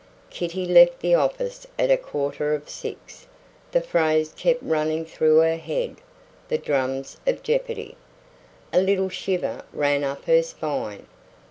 [0.31, 3.27] Kitty left the office at a quarter of six.
[3.71, 5.97] The phrase kept running through her head
[6.47, 7.95] the drums of jeopardy.
[8.73, 11.05] A little shiver ran up her spine.